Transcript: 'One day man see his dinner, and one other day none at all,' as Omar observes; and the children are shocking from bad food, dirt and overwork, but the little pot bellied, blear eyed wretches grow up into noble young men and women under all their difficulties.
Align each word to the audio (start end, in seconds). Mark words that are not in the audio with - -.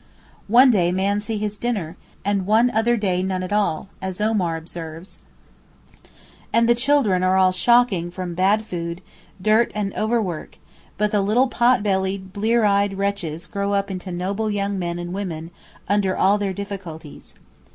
'One 0.47 0.71
day 0.71 0.91
man 0.91 1.21
see 1.21 1.37
his 1.37 1.59
dinner, 1.59 1.95
and 2.25 2.47
one 2.47 2.71
other 2.71 2.97
day 2.97 3.21
none 3.21 3.43
at 3.43 3.53
all,' 3.53 3.87
as 4.01 4.19
Omar 4.19 4.57
observes; 4.57 5.19
and 6.51 6.67
the 6.67 6.73
children 6.73 7.21
are 7.21 7.53
shocking 7.53 8.09
from 8.09 8.33
bad 8.33 8.65
food, 8.65 9.01
dirt 9.39 9.71
and 9.75 9.93
overwork, 9.93 10.57
but 10.97 11.11
the 11.11 11.21
little 11.21 11.49
pot 11.49 11.83
bellied, 11.83 12.33
blear 12.33 12.65
eyed 12.65 12.97
wretches 12.97 13.45
grow 13.45 13.73
up 13.73 13.91
into 13.91 14.11
noble 14.11 14.49
young 14.49 14.79
men 14.79 14.97
and 14.97 15.13
women 15.13 15.51
under 15.87 16.17
all 16.17 16.39
their 16.39 16.51
difficulties. 16.51 17.35